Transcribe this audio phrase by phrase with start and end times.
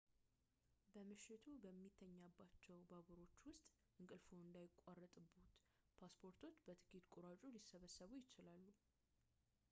[0.93, 3.61] በምሽቱ በሚተኛባቸው ባቡሮች ውስጥ
[4.01, 5.59] እንቅልፍዎ እንዳይቋረጥብዎት
[5.99, 8.65] ፓስፖርቶች በቲኬት ቆራጩ ሊሰበሰቡ ይችላሉ